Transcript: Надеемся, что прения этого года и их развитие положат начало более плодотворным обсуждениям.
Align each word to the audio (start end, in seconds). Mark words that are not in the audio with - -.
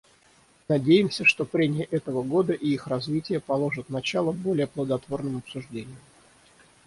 Надеемся, 0.67 1.25
что 1.25 1.45
прения 1.45 1.83
этого 1.83 2.23
года 2.23 2.53
и 2.53 2.69
их 2.69 2.87
развитие 2.87 3.39
положат 3.39 3.87
начало 3.89 4.31
более 4.31 4.65
плодотворным 4.65 5.37
обсуждениям. 5.37 5.99